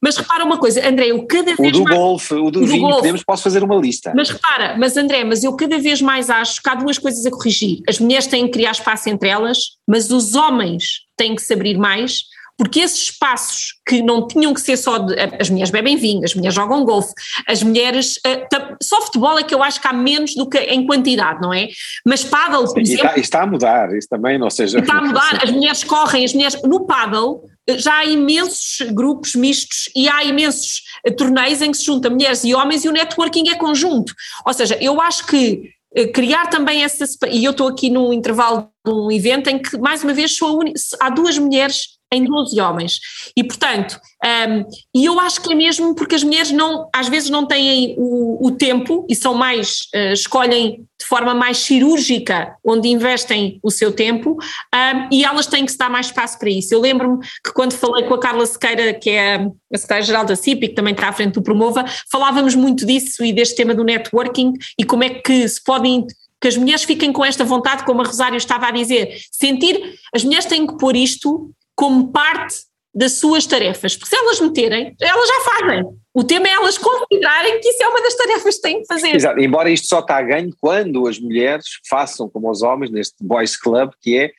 [0.00, 1.76] mas repara uma coisa, André, eu cada vez mais.
[1.76, 2.96] O do mais, golfe, o do, o do vinho, golfe.
[2.96, 4.12] podemos, posso fazer uma lista.
[4.14, 7.30] Mas repara, mas André, mas eu cada vez mais acho que há duas coisas a
[7.30, 7.80] corrigir.
[7.88, 11.76] As mulheres têm que criar espaço entre elas, mas os homens têm que se abrir
[11.76, 12.22] mais,
[12.56, 16.34] porque esses espaços que não tinham que ser só de, as mulheres bebem vinho, as
[16.34, 17.12] mulheres jogam golfe,
[17.48, 20.86] as mulheres, uh, só futebol é que eu acho que há menos do que em
[20.86, 21.68] quantidade, não é?
[22.06, 23.06] Mas paddle, por exemplo...
[23.06, 24.78] Está, está, a mudar, isso também, não seja...
[24.78, 29.88] Está a mudar, as mulheres correm, as mulheres, no paddle já há imensos grupos mistos
[29.94, 33.48] e há imensos eh, torneios em que se juntam mulheres e homens e o networking
[33.48, 34.12] é conjunto.
[34.46, 37.04] Ou seja, eu acho que eh, criar também essa.
[37.30, 40.62] E eu estou aqui num intervalo de um evento em que, mais uma vez, sou
[40.62, 40.72] un...
[41.00, 43.00] há duas mulheres em 12 homens.
[43.36, 47.30] E, portanto, um, e eu acho que é mesmo porque as mulheres não, às vezes
[47.30, 52.88] não têm o, o tempo e são mais, uh, escolhem de forma mais cirúrgica onde
[52.88, 56.72] investem o seu tempo um, e elas têm que se dar mais espaço para isso.
[56.72, 60.66] Eu lembro-me que quando falei com a Carla Sequeira, que é a secretária-geral da CIP
[60.66, 63.82] e que também está à frente do Promova, falávamos muito disso e deste tema do
[63.82, 66.06] networking e como é que se podem
[66.40, 70.24] que as mulheres fiquem com esta vontade, como a Rosário estava a dizer, sentir, as
[70.24, 72.58] mulheres têm que pôr isto como parte
[72.94, 75.84] das suas tarefas, porque se elas meterem, elas já fazem.
[76.14, 79.16] O tema é elas considerarem que isso é uma das tarefas que têm que fazer.
[79.16, 83.16] Exato, embora isto só está a ganho quando as mulheres façam como os homens neste
[83.20, 84.30] Boys Club, que é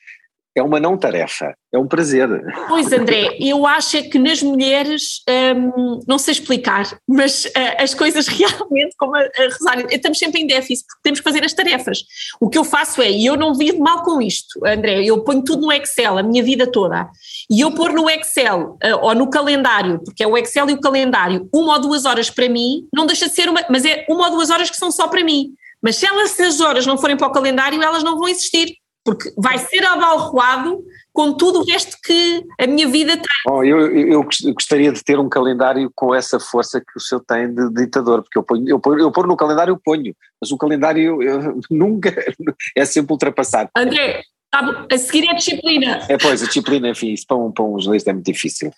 [0.55, 2.29] é uma não tarefa, é um prazer.
[2.67, 5.21] Pois, André, eu acho é que nas mulheres,
[5.55, 10.41] hum, não sei explicar, mas uh, as coisas realmente, como a, a Rosário, estamos sempre
[10.41, 12.03] em déficit, porque temos que fazer as tarefas.
[12.39, 15.43] O que eu faço é, e eu não vivo mal com isto, André, eu ponho
[15.43, 17.09] tudo no Excel, a minha vida toda,
[17.49, 20.81] e eu pôr no Excel uh, ou no calendário, porque é o Excel e o
[20.81, 24.25] calendário, uma ou duas horas para mim, não deixa de ser uma, mas é uma
[24.25, 25.53] ou duas horas que são só para mim.
[25.81, 28.77] Mas se elas, se as horas não forem para o calendário, elas não vão existir
[29.03, 33.53] porque vai ser abalroado com tudo o resto que a minha vida tem.
[33.53, 37.53] Oh, eu, eu, gostaria de ter um calendário com essa força que o seu tem
[37.53, 40.57] de ditador, porque eu ponho, eu, ponho, eu ponho no calendário, eu ponho, mas o
[40.57, 42.13] calendário eu, nunca
[42.75, 43.69] é sempre ultrapassado.
[43.75, 46.05] André, a seguir é a disciplina.
[46.07, 48.71] É, pois, a disciplina, enfim, isso para um, para um jornalista é muito difícil.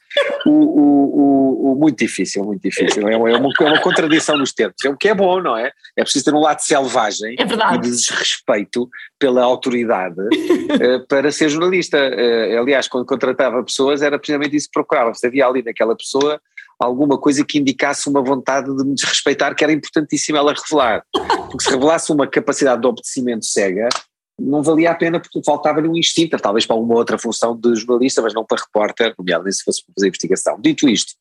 [0.46, 3.06] O, o, o, o, muito difícil, muito difícil.
[3.10, 4.76] É uma, é, uma, é contradição nos termos.
[4.86, 5.72] É o que é bom, não é?
[5.98, 11.50] É preciso ter um lado selvagem é e de desrespeito pela autoridade uh, para ser
[11.50, 11.98] jornalista.
[11.98, 15.14] Uh, aliás, quando contratava pessoas era precisamente isso que procurava.
[15.14, 16.40] Se havia ali naquela pessoa
[16.80, 21.04] alguma coisa que indicasse uma vontade de me desrespeitar que era importantíssimo ela revelar.
[21.12, 23.90] Porque se revelasse uma capacidade de obedecimento cega,
[24.40, 28.22] não valia a pena porque faltava-lhe um instinto, talvez para uma outra função de jornalista,
[28.22, 30.60] mas não para repórter, nomeadamente se fosse para fazer investigação.
[30.60, 31.14] Dito isto,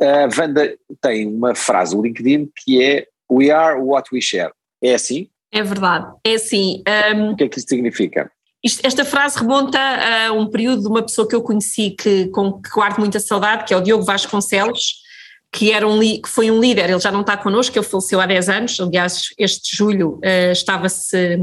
[0.00, 4.52] a Wanda tem uma frase no LinkedIn que é We are what we share.
[4.82, 5.28] É assim?
[5.50, 6.82] É verdade, é assim.
[7.14, 8.30] Um, o que é que isso significa?
[8.62, 12.60] Isto, esta frase remonta a um período de uma pessoa que eu conheci que, com
[12.60, 15.04] que guardo muita saudade, que é o Diogo Vasconcelos,
[15.52, 18.26] que, era um, que foi um líder, ele já não está connosco, ele faleceu há
[18.26, 21.38] 10 anos, aliás este julho uh, estava-se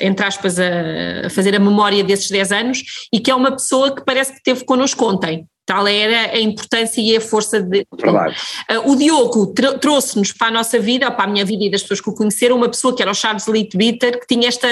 [0.00, 4.04] entre aspas, a, fazer a memória desses 10 anos e que é uma pessoa que
[4.04, 5.46] parece que esteve connosco ontem.
[5.66, 7.86] Tal era a importância e a força de.
[7.98, 8.36] Verdade.
[8.70, 12.00] Uh, o Diogo trouxe-nos para a nossa vida, para a minha vida e das pessoas
[12.02, 14.68] que o conheceram, uma pessoa que era o Charles Leitbitter, que tinha esta,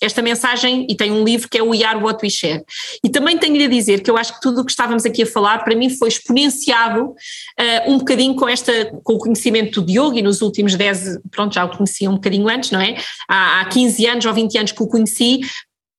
[0.00, 2.64] esta mensagem e tem um livro que é o We Are What We Share.
[3.02, 5.26] E também tenho-lhe a dizer que eu acho que tudo o que estávamos aqui a
[5.26, 10.16] falar, para mim, foi exponenciado uh, um bocadinho com, esta, com o conhecimento do Diogo
[10.16, 12.96] e nos últimos 10, pronto, já o conhecia um bocadinho antes, não é?
[13.28, 15.40] Há, há 15 anos ou 20 anos que o conheci,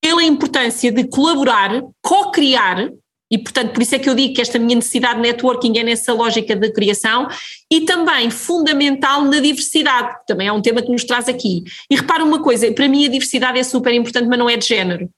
[0.02, 2.90] pela importância de colaborar, co-criar
[3.30, 5.84] e, portanto, por isso é que eu digo que esta minha necessidade de networking é
[5.84, 7.28] nessa lógica de criação
[7.72, 11.64] e também fundamental na diversidade, que também é um tema que nos traz aqui.
[11.90, 14.66] E repara uma coisa, para mim a diversidade é super importante, mas não é de
[14.66, 15.10] género.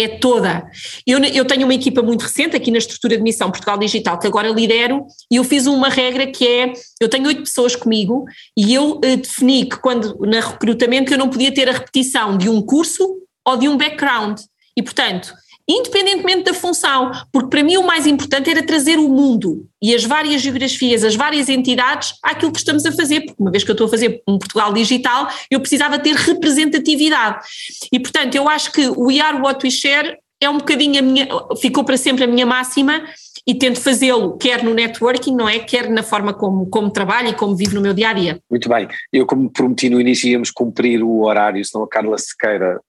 [0.00, 0.64] É toda.
[1.04, 4.28] Eu, eu tenho uma equipa muito recente aqui na estrutura de missão Portugal Digital, que
[4.28, 8.24] agora lidero, e eu fiz uma regra que é: eu tenho oito pessoas comigo
[8.56, 12.48] e eu eh, defini que quando na recrutamento eu não podia ter a repetição de
[12.48, 13.04] um curso
[13.44, 14.38] ou de um background.
[14.76, 15.34] E, portanto,
[15.68, 20.04] independentemente da função, porque para mim o mais importante era trazer o mundo e as
[20.04, 23.74] várias geografias, as várias entidades àquilo que estamos a fazer, porque uma vez que eu
[23.74, 27.44] estou a fazer um Portugal digital, eu precisava ter representatividade.
[27.92, 31.02] E portanto, eu acho que o We Are What We Share é um bocadinho a
[31.02, 31.28] minha,
[31.60, 33.04] ficou para sempre a minha máxima
[33.46, 35.58] e tento fazê-lo quer no networking, não é?
[35.58, 38.40] Quer na forma como, como trabalho e como vivo no meu dia a dia.
[38.50, 38.86] Muito bem.
[39.12, 42.80] Eu, como prometi no início, íamos cumprir o horário, senão a Carla Sequeira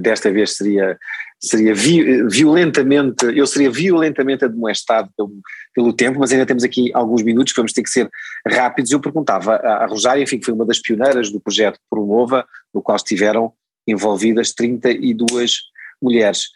[0.00, 0.96] desta vez seria
[1.38, 5.32] seria violentamente, eu seria violentamente admoestado pelo,
[5.74, 8.08] pelo tempo, mas ainda temos aqui alguns minutos que vamos ter que ser
[8.46, 8.90] rápidos.
[8.90, 12.96] Eu perguntava à Rosária, enfim, que foi uma das pioneiras do projeto Promova, no qual
[12.96, 13.52] estiveram
[13.86, 15.60] envolvidas 32
[16.02, 16.48] mulheres.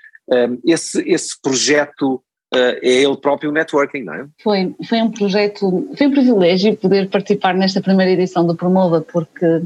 [0.65, 4.27] Esse, esse projeto Uh, é ele próprio o networking, não é?
[4.43, 9.63] Foi, foi um projeto, foi um privilégio poder participar nesta primeira edição do Promova, porque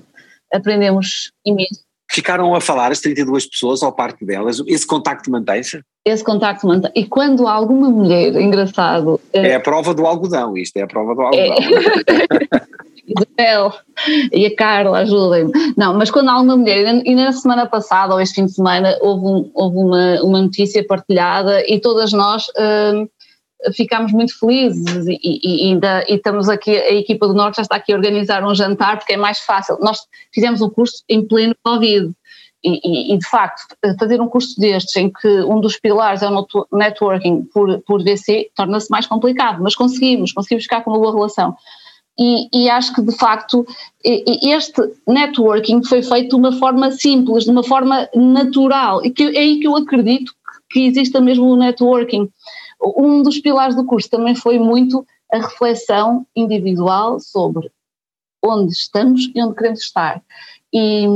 [0.53, 1.84] aprendemos imenso
[2.14, 5.83] Ficaram a falar as 32 pessoas ao parte delas, esse contacto mantém-se?
[6.07, 9.20] Esse contacto mantém E quando alguma mulher, engraçado.
[9.33, 11.57] É, é a prova do algodão, isto é a prova do algodão.
[11.57, 12.85] É.
[13.05, 13.72] Isabel
[14.33, 15.53] e a Carla, ajudem-me.
[15.77, 19.27] Não, mas quando alguma mulher, e na semana passada ou este fim de semana, houve,
[19.27, 22.46] um, houve uma, uma notícia partilhada e todas nós.
[22.57, 23.09] Hum,
[23.75, 27.77] ficámos muito felizes e, e, e, e estamos aqui, a equipa do Norte já está
[27.77, 29.79] aqui a organizar um jantar porque é mais fácil.
[29.81, 30.01] Nós
[30.33, 32.12] fizemos um curso em pleno Covid
[32.67, 37.43] e, de facto fazer um curso destes em que um dos pilares é o networking
[37.53, 41.55] por, por VC torna-se mais complicado, mas conseguimos, conseguimos ficar com uma boa relação.
[42.19, 43.67] E, e, acho que de facto
[44.03, 49.40] este networking foi feito de uma forma simples, de uma forma natural, e que é
[49.40, 50.33] aí que eu acredito
[50.71, 52.31] que exista mesmo o networking
[52.97, 57.70] um dos pilares do curso também foi muito a reflexão individual sobre
[58.42, 60.23] onde estamos e onde queremos estar.
[60.77, 61.07] E,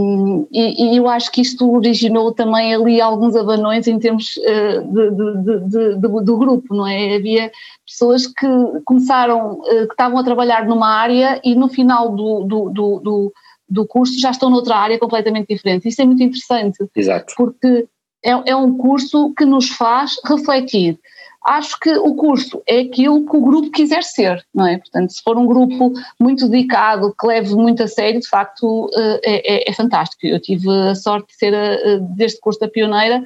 [0.52, 5.10] e, e, eu acho que isto originou também ali alguns abanões em termos uh, de,
[5.10, 7.16] de, de, do grupo, não é?
[7.16, 7.50] Havia
[7.84, 8.46] pessoas que
[8.84, 13.32] começaram, uh, que estavam a trabalhar numa área e no final do, do, do,
[13.68, 15.88] do, curso já estão noutra área completamente diferente.
[15.88, 16.78] Isso é muito interessante.
[16.94, 17.34] Exato.
[17.36, 17.88] Porque
[18.24, 21.00] é, é um curso que nos faz refletir
[21.48, 24.76] acho que o curso é aquilo que o grupo quiser ser, não é?
[24.76, 29.20] Portanto, se for um grupo muito dedicado, que leve muito a sério, de facto eh,
[29.24, 30.26] é, é, é fantástico.
[30.26, 33.24] Eu tive a sorte de ser, a, deste curso da pioneira,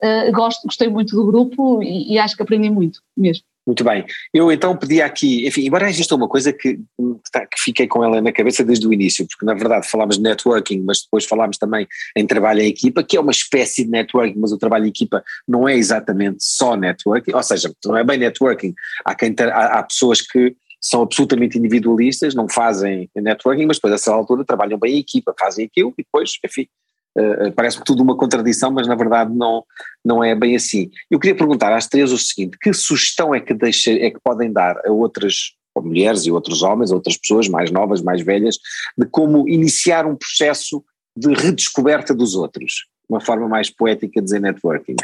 [0.00, 3.44] eh, gosto, gostei muito do grupo e, e acho que aprendi muito mesmo.
[3.66, 4.04] Muito bem.
[4.32, 8.30] Eu então pedi aqui, enfim, embora exista uma coisa que, que fiquei com ela na
[8.30, 12.26] cabeça desde o início, porque na verdade falámos de networking, mas depois falámos também em
[12.26, 15.66] trabalho em equipa, que é uma espécie de networking, mas o trabalho em equipa não
[15.66, 18.74] é exatamente só networking, ou seja, não é bem networking.
[19.02, 23.92] Há, quem ter, há, há pessoas que são absolutamente individualistas, não fazem networking, mas depois
[23.92, 26.68] a essa altura trabalham bem em equipa, fazem aquilo e depois, enfim,
[27.16, 29.64] Uh, parece tudo uma contradição, mas na verdade não,
[30.04, 30.90] não é bem assim.
[31.10, 34.52] Eu queria perguntar às três o seguinte: que sugestão é que, deixa, é que podem
[34.52, 38.58] dar a outras mulheres e outros homens, a outras pessoas mais novas, mais velhas,
[38.96, 40.84] de como iniciar um processo
[41.16, 42.86] de redescoberta dos outros?
[43.08, 44.96] Uma forma mais poética de dizer networking.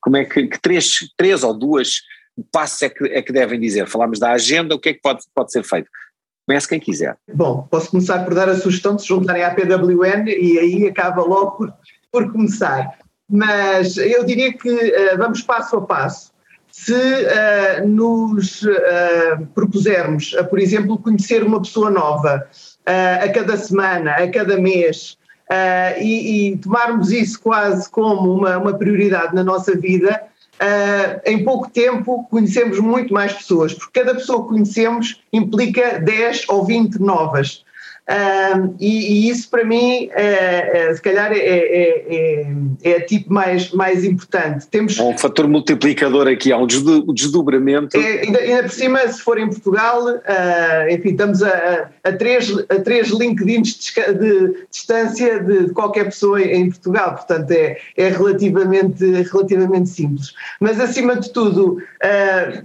[0.00, 2.02] Como é que, que três, três ou duas
[2.52, 3.86] passos é que, é que devem dizer?
[3.86, 5.88] Falámos da agenda, o que é que pode, pode ser feito?
[6.46, 7.16] Comece quem quiser.
[7.32, 11.22] Bom, posso começar por dar a sugestão de se juntarem à PWN e aí acaba
[11.22, 11.74] logo por,
[12.12, 12.98] por começar.
[13.28, 16.32] mas eu diria que uh, vamos passo a passo.
[16.70, 22.46] Se uh, nos uh, propusermos, por exemplo, conhecer uma pessoa nova
[22.86, 25.16] a cada semana, a cada mês,
[25.98, 30.20] e, e, tomarmos isso quase como uma, uma prioridade na nossa vida,
[31.24, 36.64] em pouco tempo conhecemos muito mais pessoas, porque cada pessoa que conhecemos implica 10 ou
[36.64, 37.64] 20 novas.
[38.06, 42.44] Um, e, e, isso para mim, é, é, se calhar, é, é,
[42.82, 44.66] é, é tipo mais, mais importante.
[44.66, 47.96] Temos, há um fator multiplicador aqui, há um desdobramento.
[47.96, 52.54] É, ainda, ainda, por cima, se for em Portugal, uh, enfim, estamos a, a, três,
[52.68, 58.08] a três LinkedIns de, de distância de, de, qualquer pessoa em Portugal, portanto é, é
[58.10, 60.34] relativamente, relativamente simples.
[60.60, 62.64] Mas acima de tudo, uh,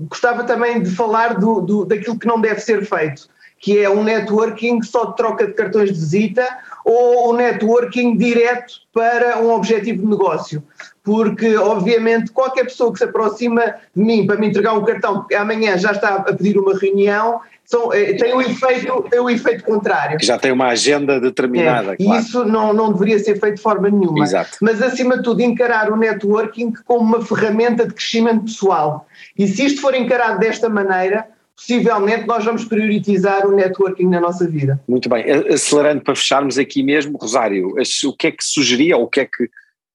[0.00, 3.26] gostava também de falar do, do, daquilo que não deve ser feito
[3.60, 6.48] que é um networking só de troca de cartões de visita
[6.82, 10.62] ou um networking direto para um objetivo de negócio.
[11.04, 13.62] Porque, obviamente, qualquer pessoa que se aproxima
[13.94, 17.40] de mim para me entregar um cartão, porque amanhã já está a pedir uma reunião,
[17.64, 20.18] são, eh, tem, um efeito, tem um efeito contrário.
[20.22, 21.92] Já tem uma agenda determinada.
[21.92, 22.18] É, claro.
[22.18, 24.24] E isso não, não deveria ser feito de forma nenhuma.
[24.24, 24.56] Exato.
[24.60, 29.06] Mas, acima de tudo, encarar o networking como uma ferramenta de crescimento pessoal.
[29.36, 31.28] E se isto for encarado desta maneira,
[31.60, 34.80] possivelmente nós vamos priorizar o networking na nossa vida.
[34.88, 35.24] Muito bem.
[35.52, 39.24] Acelerando para fecharmos aqui mesmo, Rosário, o que é que sugeria ou o que é
[39.26, 39.48] que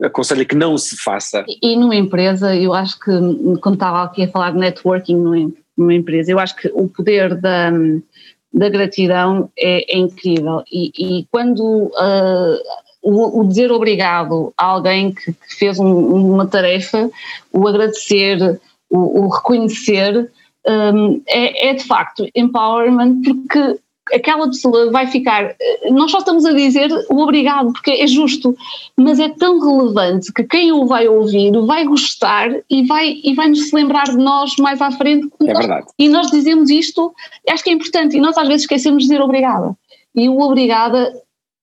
[0.03, 1.43] aconselha que não se faça?
[1.47, 3.11] E, e numa empresa, eu acho que,
[3.61, 7.71] quando estava aqui a falar de networking numa empresa, eu acho que o poder da,
[8.53, 12.59] da gratidão é, é incrível e, e quando uh,
[13.01, 17.09] o, o, dizer obrigado a alguém que, que fez um, uma tarefa,
[17.51, 18.59] o agradecer,
[18.89, 20.29] o, o reconhecer,
[20.67, 23.79] um, é, é de facto empowerment porque
[24.13, 25.55] aquela pessoa vai ficar.
[25.89, 28.55] Nós só estamos a dizer o obrigado, porque é justo,
[28.95, 33.47] mas é tão relevante que quem o vai ouvir vai gostar e vai, e vai
[33.47, 35.27] nos lembrar de nós mais à frente.
[35.41, 35.87] É verdade.
[35.97, 37.13] E nós dizemos isto,
[37.49, 39.75] acho que é importante, e nós às vezes esquecemos de dizer obrigada.
[40.13, 41.13] E o obrigada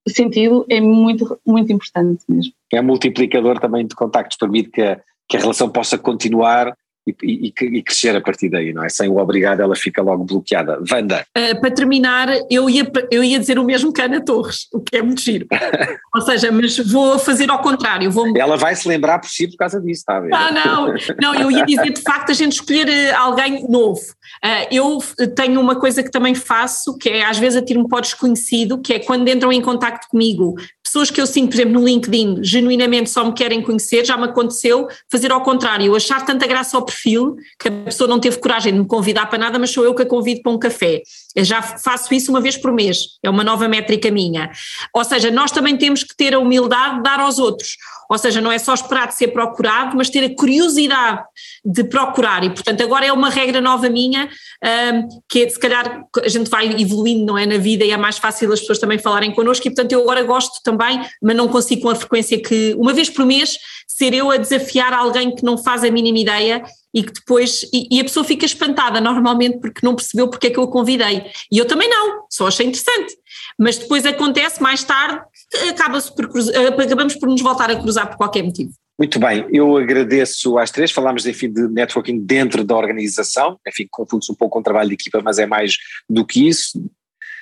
[0.08, 2.52] sentido é muito, muito importante mesmo.
[2.72, 6.76] É multiplicador também de contactos, permite que a, que a relação possa continuar
[7.06, 8.88] e, e, e, crescer a partir daí, não é?
[8.88, 10.78] Sem o obrigado ela fica logo bloqueada.
[10.88, 11.26] Vanda.
[11.36, 14.80] Uh, para terminar, eu ia, eu ia dizer o mesmo que a Ana Torres, o
[14.80, 15.46] que é muito giro.
[16.14, 18.10] Ou seja, mas vou fazer ao contrário.
[18.10, 18.32] Vou...
[18.36, 20.32] Ela vai se lembrar por si por causa disso, está a ver?
[20.32, 24.00] Ah, não, não, eu ia dizer de facto a gente escolher eh, alguém novo.
[24.44, 24.98] Uh, eu
[25.34, 28.94] tenho uma coisa que também faço, que é às vezes atiro-me para o desconhecido, que
[28.94, 30.54] é quando entram em contato comigo
[30.92, 34.24] pessoas que eu sinto, por exemplo, no LinkedIn, genuinamente só me querem conhecer, já me
[34.24, 38.74] aconteceu fazer ao contrário, achar tanta graça ao perfil que a pessoa não teve coragem
[38.74, 41.02] de me convidar para nada, mas sou eu que a convido para um café.
[41.34, 44.50] Eu já faço isso uma vez por mês, é uma nova métrica minha.
[44.94, 47.76] Ou seja, nós também temos que ter a humildade de dar aos outros.
[48.10, 51.22] Ou seja, não é só esperar de ser procurado, mas ter a curiosidade
[51.64, 52.44] de procurar.
[52.44, 54.28] E, portanto, agora é uma regra nova minha,
[54.62, 57.96] um, que é, se calhar a gente vai evoluindo, não é, na vida e é
[57.96, 59.66] mais fácil as pessoas também falarem connosco.
[59.66, 63.08] E, portanto, eu agora gosto também, mas não consigo com a frequência que, uma vez
[63.08, 63.56] por mês,
[63.86, 66.62] ser eu a desafiar alguém que não faz a mínima ideia
[66.94, 70.50] e que depois, e, e, a pessoa fica espantada normalmente porque não percebeu porque é
[70.50, 71.24] que eu a convidei.
[71.50, 73.14] E eu também não, só achei interessante.
[73.58, 75.20] Mas depois acontece mais tarde,
[75.68, 76.30] acaba por
[76.84, 78.72] acabamos por nos voltar a cruzar por qualquer motivo.
[78.98, 84.30] Muito bem, eu agradeço às três, falámos enfim de networking dentro da organização, enfim, confunde-se
[84.30, 85.76] um pouco com o trabalho de equipa, mas é mais
[86.08, 86.78] do que isso,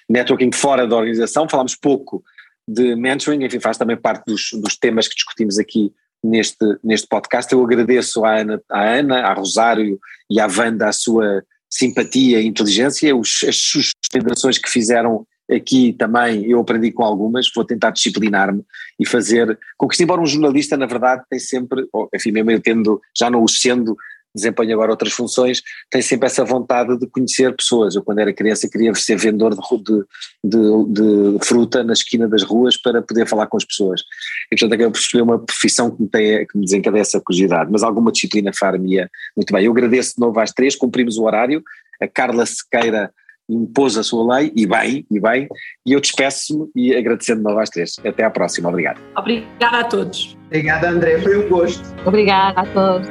[0.09, 2.23] networking fora da organização, falámos pouco
[2.67, 5.93] de mentoring, enfim, faz também parte dos, dos temas que discutimos aqui
[6.23, 7.53] neste, neste podcast.
[7.53, 9.99] Eu agradeço à Ana, à, Ana, à Rosário
[10.31, 16.49] e à Wanda a sua simpatia e inteligência, os, as sustentações que fizeram aqui também,
[16.49, 18.63] eu aprendi com algumas, vou tentar disciplinar-me
[18.99, 23.01] e fazer com que, embora um jornalista, na verdade, tem sempre, enfim, mesmo eu tendo,
[23.17, 23.97] já não o sendo,
[24.35, 27.95] desempenho agora outras funções, tem sempre essa vontade de conhecer pessoas.
[27.95, 30.05] Eu, quando era criança, queria ser vendedor de,
[30.45, 30.59] de,
[30.89, 34.03] de fruta na esquina das ruas para poder falar com as pessoas.
[34.51, 37.71] E, portanto, acabei por escolher uma profissão que me, tem, que me desencadeia essa curiosidade,
[37.71, 39.01] mas alguma disciplina far-me
[39.37, 39.65] muito bem.
[39.65, 41.63] Eu agradeço de novo às três, cumprimos o horário.
[42.01, 43.13] A Carla Sequeira
[43.49, 45.49] impôs a sua lei, e bem, e bem,
[45.85, 47.97] e eu despeço-me e agradecendo de novo às três.
[48.05, 49.01] Até à próxima, obrigado.
[49.17, 50.37] Obrigada a todos.
[50.47, 51.83] Obrigada, André, foi um gosto.
[52.07, 53.09] Obrigada a todos.